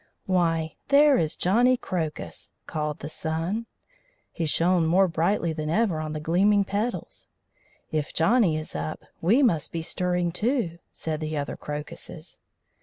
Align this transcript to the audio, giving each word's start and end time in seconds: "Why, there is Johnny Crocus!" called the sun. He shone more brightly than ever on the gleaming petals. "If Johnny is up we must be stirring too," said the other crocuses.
"Why, 0.25 0.77
there 0.87 1.15
is 1.19 1.35
Johnny 1.35 1.77
Crocus!" 1.77 2.51
called 2.65 3.01
the 3.01 3.07
sun. 3.07 3.67
He 4.31 4.47
shone 4.47 4.87
more 4.87 5.07
brightly 5.07 5.53
than 5.53 5.69
ever 5.69 5.99
on 5.99 6.13
the 6.13 6.19
gleaming 6.19 6.63
petals. 6.63 7.27
"If 7.91 8.11
Johnny 8.11 8.57
is 8.57 8.73
up 8.75 9.03
we 9.21 9.43
must 9.43 9.71
be 9.71 9.83
stirring 9.83 10.31
too," 10.31 10.79
said 10.91 11.19
the 11.19 11.37
other 11.37 11.55
crocuses. 11.55 12.39